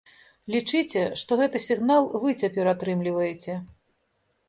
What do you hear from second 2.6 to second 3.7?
атрымліваеце.